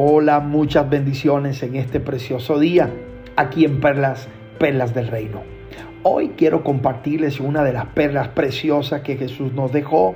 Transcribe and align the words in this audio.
Hola, 0.00 0.38
muchas 0.38 0.88
bendiciones 0.88 1.60
en 1.64 1.74
este 1.74 1.98
precioso 1.98 2.60
día, 2.60 2.88
aquí 3.34 3.64
en 3.64 3.80
Perlas, 3.80 4.28
Perlas 4.56 4.94
del 4.94 5.08
Reino. 5.08 5.42
Hoy 6.04 6.34
quiero 6.36 6.62
compartirles 6.62 7.40
una 7.40 7.64
de 7.64 7.72
las 7.72 7.86
perlas 7.86 8.28
preciosas 8.28 9.00
que 9.00 9.16
Jesús 9.16 9.54
nos 9.54 9.72
dejó. 9.72 10.14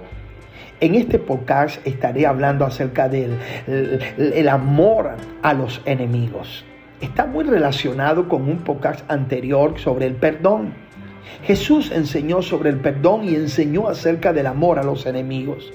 En 0.78 0.94
este 0.94 1.18
podcast 1.18 1.84
estaré 1.84 2.26
hablando 2.26 2.64
acerca 2.64 3.08
del 3.08 3.36
el, 3.66 4.48
amor 4.48 5.16
a 5.42 5.52
los 5.52 5.82
enemigos. 5.84 6.64
Está 7.00 7.26
muy 7.26 7.42
relacionado 7.42 8.28
con 8.28 8.42
un 8.42 8.58
podcast 8.58 9.10
anterior 9.10 9.80
sobre 9.80 10.06
el 10.06 10.14
perdón. 10.14 10.74
Jesús 11.42 11.90
enseñó 11.90 12.40
sobre 12.40 12.70
el 12.70 12.76
perdón 12.76 13.24
y 13.24 13.34
enseñó 13.34 13.88
acerca 13.88 14.32
del 14.32 14.46
amor 14.46 14.78
a 14.78 14.84
los 14.84 15.06
enemigos. 15.06 15.72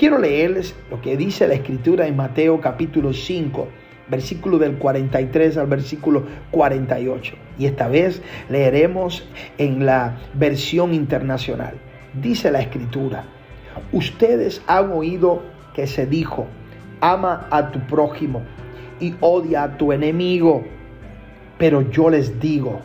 Quiero 0.00 0.16
leerles 0.16 0.74
lo 0.90 1.02
que 1.02 1.14
dice 1.18 1.46
la 1.46 1.52
escritura 1.52 2.06
en 2.06 2.16
Mateo 2.16 2.58
capítulo 2.58 3.12
5, 3.12 3.68
versículo 4.08 4.58
del 4.58 4.78
43 4.78 5.58
al 5.58 5.66
versículo 5.66 6.24
48. 6.52 7.34
Y 7.58 7.66
esta 7.66 7.86
vez 7.86 8.22
leeremos 8.48 9.28
en 9.58 9.84
la 9.84 10.18
versión 10.32 10.94
internacional. 10.94 11.74
Dice 12.14 12.50
la 12.50 12.62
escritura, 12.62 13.26
ustedes 13.92 14.62
han 14.66 14.90
oído 14.90 15.42
que 15.74 15.86
se 15.86 16.06
dijo, 16.06 16.46
ama 17.02 17.46
a 17.50 17.70
tu 17.70 17.80
prójimo 17.80 18.40
y 19.00 19.14
odia 19.20 19.64
a 19.64 19.76
tu 19.76 19.92
enemigo. 19.92 20.64
Pero 21.58 21.90
yo 21.90 22.08
les 22.08 22.40
digo, 22.40 22.80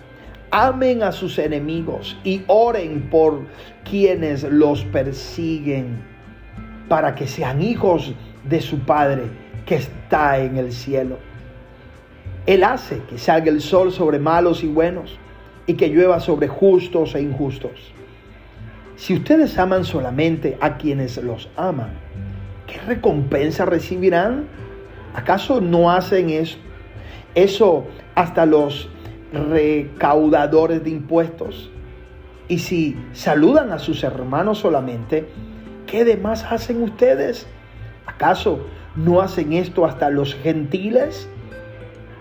amen 0.51 1.01
a 1.01 1.13
sus 1.13 1.39
enemigos 1.39 2.17
y 2.25 2.41
oren 2.47 3.09
por 3.09 3.45
quienes 3.85 4.43
los 4.43 4.83
persiguen 4.83 6.13
para 6.87 7.15
que 7.15 7.27
sean 7.27 7.61
hijos 7.61 8.13
de 8.43 8.61
su 8.61 8.79
Padre 8.79 9.23
que 9.65 9.75
está 9.75 10.39
en 10.39 10.57
el 10.57 10.71
cielo. 10.71 11.17
Él 12.45 12.63
hace 12.63 13.01
que 13.09 13.17
salga 13.17 13.49
el 13.49 13.61
sol 13.61 13.91
sobre 13.91 14.19
malos 14.19 14.63
y 14.63 14.67
buenos 14.67 15.17
y 15.65 15.73
que 15.73 15.89
llueva 15.89 16.19
sobre 16.19 16.47
justos 16.47 17.15
e 17.15 17.21
injustos. 17.21 17.91
Si 18.95 19.15
ustedes 19.15 19.57
aman 19.57 19.83
solamente 19.83 20.57
a 20.61 20.77
quienes 20.77 21.17
los 21.17 21.49
aman, 21.57 21.89
¿qué 22.67 22.79
recompensa 22.81 23.65
recibirán? 23.65 24.45
¿Acaso 25.15 25.59
no 25.59 25.91
hacen 25.91 26.29
eso? 26.29 26.57
Eso 27.33 27.85
hasta 28.13 28.45
los 28.45 28.89
recaudadores 29.33 30.83
de 30.83 30.91
impuestos. 30.91 31.71
Y 32.47 32.59
si 32.59 32.95
saludan 33.13 33.71
a 33.71 33.79
sus 33.79 34.03
hermanos 34.03 34.59
solamente, 34.59 35.27
¿qué 35.95 36.03
demás 36.03 36.43
hacen 36.51 36.83
ustedes? 36.83 37.47
¿Acaso 38.05 38.59
no 38.97 39.21
hacen 39.21 39.53
esto 39.53 39.85
hasta 39.85 40.09
los 40.09 40.35
gentiles? 40.35 41.29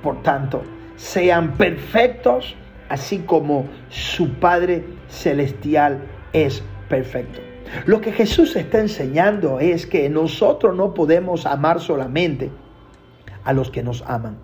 Por 0.01 0.23
tanto, 0.23 0.63
sean 0.95 1.55
perfectos, 1.55 2.55
así 2.89 3.19
como 3.27 3.67
su 3.89 4.35
Padre 4.35 4.85
Celestial 5.09 5.99
es 6.33 6.63
perfecto. 6.89 7.41
Lo 7.85 8.01
que 8.01 8.13
Jesús 8.13 8.55
está 8.55 8.79
enseñando 8.79 9.59
es 9.59 9.87
que 9.87 10.09
nosotros 10.09 10.77
no 10.77 10.95
podemos 10.95 11.45
amar 11.45 11.81
solamente 11.81 12.53
a 13.43 13.53
los 13.53 13.73
que 13.73 13.83
nos 13.83 14.03
aman, 14.03 14.39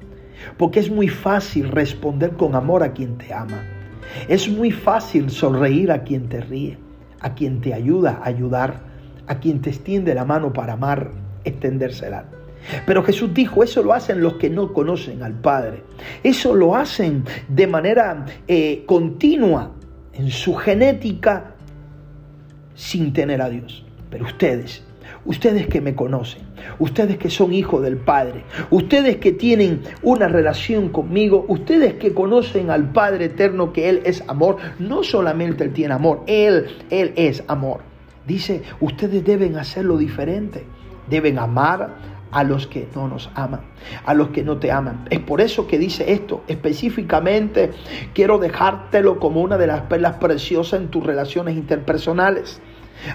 porque 0.56 0.80
es 0.80 0.90
muy 0.90 1.06
fácil 1.06 1.68
responder 1.68 2.32
con 2.32 2.56
amor 2.56 2.82
a 2.82 2.94
quien 2.94 3.16
te 3.16 3.32
ama. 3.32 3.62
Es 4.26 4.48
muy 4.48 4.72
fácil 4.72 5.30
sonreír 5.30 5.92
a 5.92 6.02
quien 6.02 6.28
te 6.28 6.40
ríe, 6.40 6.78
a 7.20 7.36
quien 7.36 7.60
te 7.60 7.72
ayuda 7.72 8.18
a 8.24 8.26
ayudar, 8.26 8.89
a 9.30 9.38
quien 9.38 9.60
te 9.60 9.70
extiende 9.70 10.12
la 10.12 10.24
mano 10.24 10.52
para 10.52 10.72
amar, 10.72 11.12
extendérsela. 11.44 12.24
Pero 12.84 13.04
Jesús 13.04 13.32
dijo, 13.32 13.62
eso 13.62 13.80
lo 13.80 13.92
hacen 13.92 14.20
los 14.20 14.34
que 14.34 14.50
no 14.50 14.72
conocen 14.72 15.22
al 15.22 15.34
Padre. 15.34 15.84
Eso 16.24 16.52
lo 16.56 16.74
hacen 16.74 17.22
de 17.48 17.68
manera 17.68 18.26
eh, 18.48 18.82
continua 18.86 19.70
en 20.14 20.32
su 20.32 20.56
genética 20.56 21.54
sin 22.74 23.12
tener 23.12 23.40
a 23.40 23.48
Dios. 23.48 23.86
Pero 24.10 24.24
ustedes, 24.24 24.82
ustedes 25.24 25.68
que 25.68 25.80
me 25.80 25.94
conocen, 25.94 26.42
ustedes 26.80 27.16
que 27.16 27.30
son 27.30 27.52
hijos 27.52 27.84
del 27.84 27.98
Padre, 27.98 28.42
ustedes 28.70 29.18
que 29.18 29.30
tienen 29.30 29.82
una 30.02 30.26
relación 30.26 30.88
conmigo, 30.88 31.44
ustedes 31.46 31.94
que 31.94 32.12
conocen 32.12 32.70
al 32.70 32.90
Padre 32.90 33.26
eterno 33.26 33.72
que 33.72 33.90
Él 33.90 34.02
es 34.04 34.24
amor, 34.26 34.56
no 34.80 35.04
solamente 35.04 35.62
Él 35.62 35.72
tiene 35.72 35.94
amor, 35.94 36.24
Él, 36.26 36.66
Él 36.90 37.12
es 37.14 37.44
amor. 37.46 37.89
Dice, 38.26 38.62
ustedes 38.80 39.24
deben 39.24 39.56
hacerlo 39.56 39.96
diferente. 39.96 40.64
Deben 41.08 41.38
amar 41.38 41.96
a 42.30 42.44
los 42.44 42.66
que 42.66 42.88
no 42.94 43.08
nos 43.08 43.30
aman, 43.34 43.60
a 44.04 44.14
los 44.14 44.28
que 44.28 44.42
no 44.42 44.58
te 44.58 44.70
aman. 44.70 45.06
Es 45.10 45.20
por 45.20 45.40
eso 45.40 45.66
que 45.66 45.78
dice 45.78 46.12
esto. 46.12 46.42
Específicamente 46.46 47.70
quiero 48.14 48.38
dejártelo 48.38 49.18
como 49.18 49.40
una 49.40 49.58
de 49.58 49.66
las 49.66 49.82
perlas 49.82 50.16
preciosas 50.16 50.80
en 50.80 50.88
tus 50.88 51.04
relaciones 51.04 51.56
interpersonales. 51.56 52.60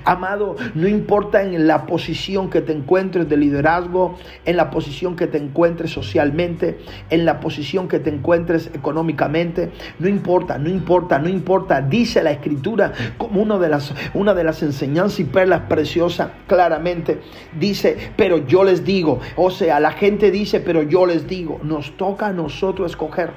Amado, 0.03 0.56
no 0.73 0.88
importa 0.88 1.44
en 1.44 1.68
la 1.68 1.85
posición 1.85 2.50
que 2.50 2.62
te 2.62 2.72
encuentres 2.72 3.29
de 3.29 3.38
liderazgo, 3.38 4.18
en 4.46 4.57
la 4.57 4.69
posición 4.69 5.16
que 5.16 5.28
te 5.28 5.38
encuentres 5.38 5.91
socialmente, 5.91 6.79
en 7.09 7.25
la 7.25 7.40
posición 7.40 7.88
que 7.88 8.00
te 8.00 8.09
encuentres 8.09 8.69
económicamente, 8.73 9.72
no 10.00 10.07
importa, 10.07 10.57
no 10.57 10.69
importa, 10.69 11.19
no 11.19 11.29
importa. 11.29 11.81
Dice 11.81 12.23
la 12.23 12.31
escritura 12.31 12.91
como 13.18 13.41
una 13.41 13.57
de 13.57 13.69
las, 13.69 13.94
una 14.13 14.34
de 14.34 14.44
las 14.44 14.63
enseñanzas 14.63 15.19
y 15.19 15.23
perlas 15.25 15.62
preciosas, 15.62 16.29
claramente. 16.47 17.19
Dice, 17.59 18.12
pero 18.16 18.46
yo 18.46 18.63
les 18.63 18.84
digo, 18.84 19.19
o 19.35 19.52
sea, 19.52 19.79
la 19.79 19.91
gente 19.91 20.31
dice, 20.31 20.59
pero 20.59 20.84
yo 20.84 21.06
les 21.06 21.28
digo, 21.28 21.59
nos 21.63 21.96
toca 21.97 22.28
a 22.28 22.34
nosotros 22.34 22.91
escoger 22.91 23.31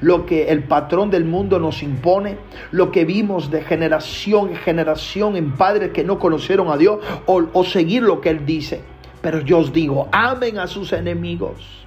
lo 0.00 0.26
que 0.26 0.48
el 0.48 0.64
patrón 0.64 1.10
del 1.10 1.24
mundo 1.24 1.58
nos 1.58 1.82
impone, 1.82 2.38
lo 2.70 2.90
que 2.90 3.04
vimos 3.04 3.50
de 3.50 3.62
generación 3.62 4.50
en 4.50 4.56
generación 4.56 5.36
en 5.36 5.52
padres 5.52 5.92
que 5.92 6.04
no 6.04 6.18
conocieron 6.18 6.68
a 6.68 6.76
Dios 6.76 7.00
o, 7.26 7.64
seguir 7.64 8.02
lo 8.02 8.20
que 8.20 8.30
Él 8.30 8.46
dice. 8.46 8.82
Pero 9.20 9.40
yo 9.40 9.58
os 9.58 9.72
digo, 9.72 10.08
amen 10.12 10.58
a 10.58 10.66
sus 10.66 10.92
enemigos, 10.92 11.86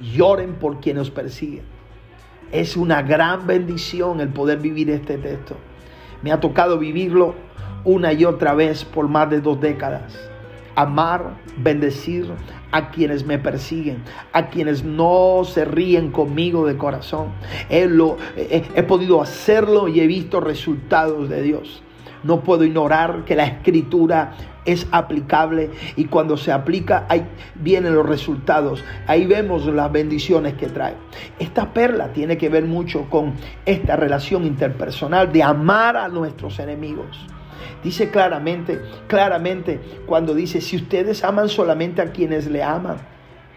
lloren 0.00 0.54
por 0.54 0.80
quienes 0.80 1.02
os 1.02 1.10
persiguen. 1.10 1.64
Es 2.52 2.76
una 2.76 3.02
gran 3.02 3.46
bendición 3.46 4.20
el 4.20 4.28
poder 4.28 4.58
vivir 4.58 4.90
este 4.90 5.18
texto. 5.18 5.56
Me 6.22 6.32
ha 6.32 6.40
tocado 6.40 6.78
vivirlo 6.78 7.34
una 7.84 8.12
y 8.12 8.24
otra 8.24 8.54
vez 8.54 8.84
por 8.84 9.08
más 9.08 9.30
de 9.30 9.40
dos 9.40 9.60
décadas 9.60 10.28
amar, 10.78 11.34
bendecir 11.56 12.30
a 12.70 12.90
quienes 12.90 13.26
me 13.26 13.36
persiguen, 13.36 14.04
a 14.32 14.46
quienes 14.46 14.84
no 14.84 15.42
se 15.44 15.64
ríen 15.64 16.12
conmigo 16.12 16.66
de 16.66 16.76
corazón. 16.76 17.30
He, 17.68 18.82
podido 18.84 19.20
hacerlo 19.20 19.88
y 19.88 19.98
he 19.98 20.06
visto 20.06 20.40
resultados 20.40 21.28
de 21.28 21.42
Dios. 21.42 21.82
No 22.22 22.42
puedo 22.44 22.62
ignorar 22.62 23.24
que 23.24 23.34
la 23.34 23.44
escritura 23.44 24.34
es 24.64 24.86
aplicable 24.92 25.70
y 25.96 26.04
cuando 26.04 26.36
se 26.36 26.52
aplica 26.52 27.06
ahí 27.08 27.26
vienen 27.56 27.96
los 27.96 28.06
resultados. 28.06 28.84
Ahí 29.08 29.26
vemos 29.26 29.66
las 29.66 29.90
bendiciones 29.90 30.54
que 30.54 30.68
trae. 30.68 30.94
Esta 31.40 31.72
perla 31.72 32.12
tiene 32.12 32.38
que 32.38 32.48
ver 32.48 32.66
mucho 32.66 33.10
con 33.10 33.34
esta 33.66 33.96
relación 33.96 34.44
interpersonal 34.44 35.32
de 35.32 35.42
amar 35.42 35.96
a 35.96 36.06
nuestros 36.06 36.60
enemigos. 36.60 37.26
Dice 37.82 38.10
claramente, 38.10 38.80
claramente, 39.06 39.80
cuando 40.06 40.34
dice, 40.34 40.60
si 40.60 40.76
ustedes 40.76 41.24
aman 41.24 41.48
solamente 41.48 42.02
a 42.02 42.12
quienes 42.12 42.46
le 42.46 42.62
aman, 42.62 42.98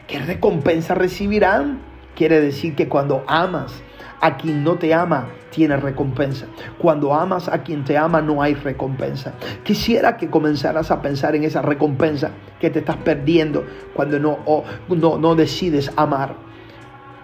¿qué 0.08 0.20
recompensa 0.20 0.96
recibirán? 0.96 1.80
Quiere 2.16 2.42
decir 2.42 2.76
que 2.76 2.88
cuando 2.88 3.24
amas 3.28 3.82
a 4.20 4.38
quien 4.38 4.64
no 4.64 4.76
te 4.76 4.94
ama, 4.94 5.30
tiene 5.50 5.78
recompensa. 5.78 6.46
Cuando 6.78 7.14
amas 7.14 7.48
a 7.50 7.64
quien 7.64 7.84
te 7.84 7.98
ama, 7.98 8.22
no 8.22 8.42
hay 8.42 8.54
recompensa. 8.54 9.34
Quisiera 9.64 10.18
que 10.18 10.30
comenzaras 10.30 10.92
a 10.92 11.02
pensar 11.02 11.36
en 11.36 11.44
esa 11.44 11.62
recompensa 11.62 12.32
que 12.60 12.70
te 12.70 12.80
estás 12.80 12.98
perdiendo 12.98 13.66
cuando 13.94 14.20
no, 14.20 14.40
no, 14.88 15.18
no 15.18 15.36
decides 15.36 15.92
amar 15.96 16.51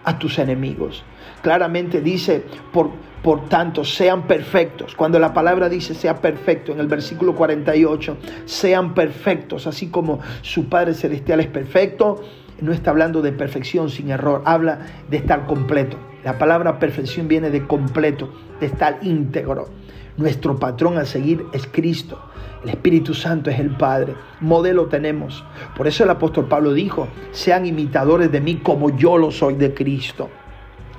a 0.07 0.17
tus 0.17 0.39
enemigos. 0.39 1.03
Claramente 1.41 1.99
dice, 1.99 2.41
por, 2.71 2.91
por 3.21 3.49
tanto, 3.49 3.83
sean 3.83 4.25
perfectos. 4.25 4.95
Cuando 4.95 5.19
la 5.19 5.33
palabra 5.33 5.67
dice 5.67 5.93
sea 5.93 6.21
perfecto, 6.21 6.71
en 6.71 6.79
el 6.79 6.87
versículo 6.87 7.35
48, 7.35 8.17
sean 8.45 8.93
perfectos, 8.93 9.67
así 9.67 9.87
como 9.87 10.21
su 10.41 10.69
Padre 10.69 10.93
Celestial 10.93 11.41
es 11.41 11.47
perfecto, 11.47 12.23
no 12.61 12.71
está 12.71 12.91
hablando 12.91 13.21
de 13.21 13.31
perfección 13.31 13.89
sin 13.89 14.09
error, 14.09 14.41
habla 14.45 14.79
de 15.09 15.17
estar 15.17 15.45
completo. 15.45 15.97
La 16.23 16.37
palabra 16.37 16.79
perfección 16.79 17.27
viene 17.27 17.49
de 17.49 17.65
completo, 17.65 18.33
de 18.59 18.65
estar 18.65 18.99
íntegro. 19.01 19.69
Nuestro 20.17 20.57
patrón 20.57 20.97
a 20.97 21.05
seguir 21.05 21.45
es 21.53 21.67
Cristo. 21.67 22.19
El 22.63 22.69
Espíritu 22.69 23.13
Santo 23.13 23.49
es 23.51 23.59
el 23.59 23.69
Padre. 23.69 24.15
Modelo 24.41 24.87
tenemos. 24.87 25.45
Por 25.75 25.87
eso 25.87 26.03
el 26.03 26.09
apóstol 26.09 26.47
Pablo 26.47 26.73
dijo, 26.73 27.07
sean 27.31 27.65
imitadores 27.65 28.31
de 28.31 28.41
mí 28.41 28.55
como 28.57 28.95
yo 28.97 29.17
lo 29.17 29.31
soy 29.31 29.53
de 29.53 29.73
Cristo. 29.73 30.29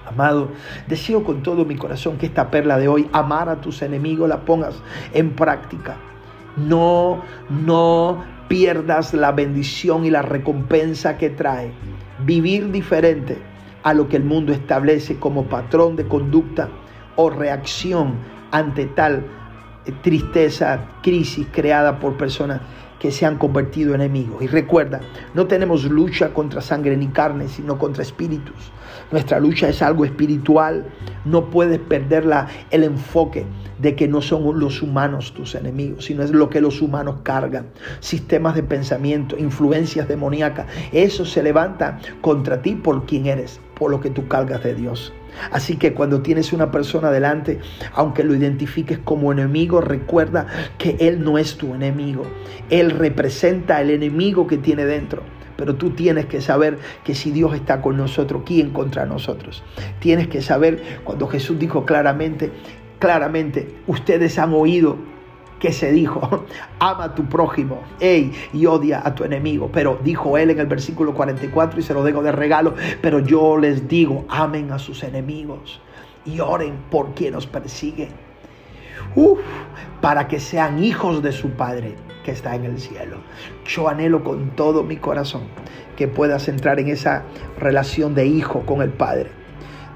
Amado, 0.06 0.48
deseo 0.86 1.24
con 1.24 1.42
todo 1.42 1.64
mi 1.64 1.76
corazón 1.76 2.16
que 2.16 2.26
esta 2.26 2.50
perla 2.50 2.78
de 2.78 2.88
hoy, 2.88 3.08
amar 3.12 3.48
a 3.48 3.60
tus 3.60 3.82
enemigos, 3.82 4.28
la 4.28 4.40
pongas 4.40 4.76
en 5.12 5.32
práctica. 5.34 5.96
No, 6.56 7.22
no 7.50 8.37
pierdas 8.48 9.14
la 9.14 9.32
bendición 9.32 10.04
y 10.04 10.10
la 10.10 10.22
recompensa 10.22 11.16
que 11.18 11.30
trae. 11.30 11.70
Vivir 12.24 12.72
diferente 12.72 13.38
a 13.82 13.94
lo 13.94 14.08
que 14.08 14.16
el 14.16 14.24
mundo 14.24 14.52
establece 14.52 15.16
como 15.16 15.44
patrón 15.44 15.96
de 15.96 16.06
conducta 16.06 16.68
o 17.16 17.30
reacción 17.30 18.14
ante 18.50 18.86
tal 18.86 19.24
eh, 19.86 19.92
tristeza, 20.02 20.86
crisis 21.02 21.46
creada 21.52 22.00
por 22.00 22.16
personas 22.16 22.60
que 22.98 23.10
se 23.10 23.26
han 23.26 23.38
convertido 23.38 23.94
en 23.94 24.00
enemigos. 24.00 24.42
Y 24.42 24.46
recuerda, 24.46 25.00
no 25.34 25.46
tenemos 25.46 25.84
lucha 25.84 26.32
contra 26.34 26.60
sangre 26.60 26.96
ni 26.96 27.08
carne, 27.08 27.48
sino 27.48 27.78
contra 27.78 28.02
espíritus. 28.02 28.72
Nuestra 29.10 29.40
lucha 29.40 29.68
es 29.68 29.82
algo 29.82 30.04
espiritual. 30.04 30.86
No 31.24 31.50
puedes 31.50 31.78
perder 31.78 32.26
el 32.70 32.84
enfoque 32.84 33.46
de 33.78 33.94
que 33.94 34.08
no 34.08 34.20
son 34.20 34.58
los 34.58 34.82
humanos 34.82 35.32
tus 35.34 35.54
enemigos, 35.54 36.06
sino 36.06 36.22
es 36.22 36.30
lo 36.30 36.50
que 36.50 36.60
los 36.60 36.82
humanos 36.82 37.16
cargan. 37.22 37.66
Sistemas 38.00 38.54
de 38.54 38.62
pensamiento, 38.62 39.38
influencias 39.38 40.08
demoníacas. 40.08 40.66
Eso 40.92 41.24
se 41.24 41.42
levanta 41.42 41.98
contra 42.20 42.60
ti 42.62 42.74
por 42.74 43.06
quien 43.06 43.26
eres, 43.26 43.60
por 43.74 43.90
lo 43.90 44.00
que 44.00 44.10
tú 44.10 44.26
cargas 44.28 44.62
de 44.64 44.74
Dios. 44.74 45.12
Así 45.50 45.76
que 45.76 45.94
cuando 45.94 46.20
tienes 46.22 46.52
una 46.52 46.70
persona 46.70 47.10
delante, 47.10 47.58
aunque 47.94 48.24
lo 48.24 48.34
identifiques 48.34 48.98
como 48.98 49.32
enemigo, 49.32 49.80
recuerda 49.80 50.46
que 50.78 50.96
Él 51.00 51.22
no 51.22 51.38
es 51.38 51.56
tu 51.56 51.74
enemigo. 51.74 52.26
Él 52.70 52.90
representa 52.90 53.80
el 53.80 53.90
enemigo 53.90 54.46
que 54.46 54.58
tiene 54.58 54.84
dentro. 54.84 55.22
Pero 55.56 55.74
tú 55.74 55.90
tienes 55.90 56.26
que 56.26 56.40
saber 56.40 56.78
que 57.02 57.16
si 57.16 57.32
Dios 57.32 57.54
está 57.54 57.82
con 57.82 57.96
nosotros, 57.96 58.42
¿quién 58.46 58.70
contra 58.70 59.06
nosotros? 59.06 59.64
Tienes 59.98 60.28
que 60.28 60.40
saber 60.40 61.00
cuando 61.02 61.26
Jesús 61.26 61.58
dijo 61.58 61.84
claramente, 61.84 62.52
claramente, 63.00 63.74
ustedes 63.88 64.38
han 64.38 64.52
oído 64.54 64.98
que 65.58 65.72
se 65.72 65.92
dijo, 65.92 66.44
ama 66.78 67.04
a 67.04 67.14
tu 67.14 67.24
prójimo 67.24 67.82
y 68.00 68.66
odia 68.66 69.02
a 69.04 69.14
tu 69.14 69.24
enemigo. 69.24 69.70
Pero 69.72 69.98
dijo 70.02 70.38
él 70.38 70.50
en 70.50 70.60
el 70.60 70.66
versículo 70.66 71.14
44 71.14 71.80
y 71.80 71.82
se 71.82 71.94
lo 71.94 72.02
dejo 72.02 72.22
de 72.22 72.32
regalo, 72.32 72.74
pero 73.00 73.20
yo 73.20 73.56
les 73.58 73.88
digo, 73.88 74.24
amen 74.28 74.72
a 74.72 74.78
sus 74.78 75.02
enemigos 75.02 75.80
y 76.24 76.40
oren 76.40 76.74
por 76.90 77.14
quien 77.14 77.34
os 77.34 77.46
persigue. 77.46 78.08
Uf, 79.14 79.40
para 80.00 80.28
que 80.28 80.38
sean 80.38 80.82
hijos 80.82 81.22
de 81.22 81.32
su 81.32 81.50
Padre 81.50 81.94
que 82.24 82.30
está 82.32 82.54
en 82.54 82.64
el 82.64 82.78
cielo. 82.78 83.18
Yo 83.66 83.88
anhelo 83.88 84.22
con 84.22 84.50
todo 84.50 84.82
mi 84.84 84.96
corazón 84.96 85.42
que 85.96 86.08
puedas 86.08 86.46
entrar 86.48 86.78
en 86.78 86.88
esa 86.88 87.24
relación 87.58 88.14
de 88.14 88.26
hijo 88.26 88.60
con 88.66 88.82
el 88.82 88.90
Padre. 88.90 89.30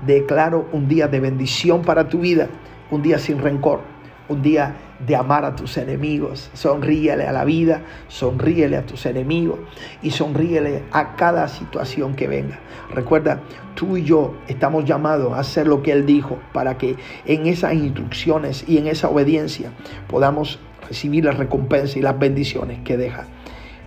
Declaro 0.07 0.67
un 0.73 0.89
día 0.89 1.07
de 1.07 1.21
bendición 1.21 1.83
para 1.83 2.09
tu 2.09 2.21
vida, 2.21 2.49
un 2.91 3.03
día 3.03 3.19
sin 3.19 3.39
rencor, 3.39 3.81
un 4.29 4.43
día 4.43 4.75
de 5.07 5.17
amar 5.17 5.45
a 5.45 5.57
tus 5.57 5.77
enemigos. 5.77 6.51
Sonríele 6.55 7.27
a 7.27 7.33
la 7.33 7.45
vida, 7.45 7.83
sonríele 8.09 8.77
a 8.77 8.87
tus 8.87 9.07
enemigos 9.07 9.59
y 10.03 10.11
sonríele 10.11 10.83
a 10.93 11.17
cada 11.17 11.49
situación 11.49 12.15
que 12.15 12.29
venga. 12.29 12.59
Recuerda, 12.91 13.41
tú 13.75 13.97
y 13.97 14.05
yo 14.05 14.35
estamos 14.49 14.85
llamados 14.85 15.33
a 15.33 15.41
hacer 15.41 15.67
lo 15.67 15.83
que 15.83 15.93
Él 15.93 16.07
dijo 16.07 16.39
para 16.53 16.79
que 16.79 16.97
en 17.27 17.47
esas 17.47 17.75
instrucciones 17.75 18.65
y 18.69 18.79
en 18.79 18.87
esa 18.87 19.09
obediencia 19.09 19.73
podamos 20.09 20.59
recibir 20.89 21.25
la 21.25 21.33
recompensa 21.33 21.99
y 21.99 22.03
las 22.03 22.19
bendiciones 22.19 22.81
que 22.85 22.97
deja 22.97 23.27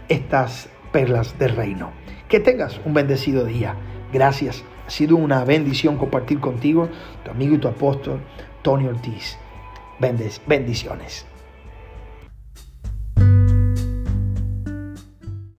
estas 0.09 0.69
perlas 0.91 1.37
del 1.39 1.55
reino. 1.55 1.91
Que 2.29 2.39
tengas 2.39 2.79
un 2.85 2.93
bendecido 2.93 3.45
día. 3.45 3.75
Gracias. 4.11 4.63
Ha 4.87 4.89
sido 4.89 5.15
una 5.15 5.43
bendición 5.43 5.97
compartir 5.97 6.39
contigo, 6.39 6.89
tu 7.23 7.31
amigo 7.31 7.55
y 7.55 7.57
tu 7.57 7.67
apóstol, 7.67 8.19
Tony 8.61 8.87
Ortiz 8.87 9.39
bendiciones. 9.99 11.25